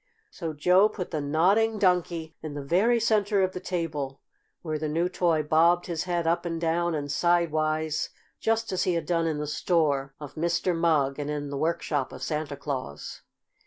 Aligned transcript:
So 0.31 0.53
Joe 0.53 0.89
put 0.89 1.11
the 1.11 1.21
Nodding 1.21 1.77
Donkey 1.77 2.35
in 2.41 2.55
the 2.55 2.63
very 2.63 2.99
center 2.99 3.43
of 3.43 3.51
the 3.51 3.59
table, 3.59 4.19
where 4.63 4.79
the 4.79 4.89
new 4.89 5.07
toy 5.07 5.43
bobbed 5.43 5.85
his 5.85 6.05
head 6.05 6.25
up 6.25 6.43
and 6.43 6.59
down 6.59 6.95
and 6.95 7.11
sidewise, 7.11 8.09
just 8.39 8.71
as 8.71 8.81
he 8.85 8.95
had 8.95 9.05
done 9.05 9.27
in 9.27 9.37
the 9.37 9.45
store 9.45 10.15
of 10.19 10.33
Mr. 10.33 10.75
Mugg 10.75 11.19
and 11.19 11.29
in 11.29 11.51
the 11.51 11.55
workshop 11.55 12.11
of 12.11 12.23
Santa 12.23 12.57
Claus. 12.57 13.21